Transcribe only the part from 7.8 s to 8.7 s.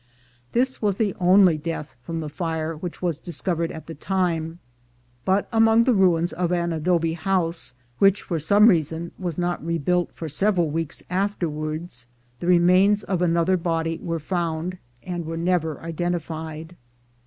which for some